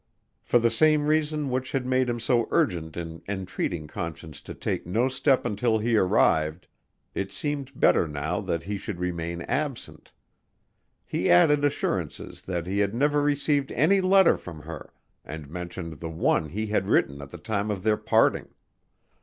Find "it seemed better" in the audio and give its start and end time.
7.13-8.07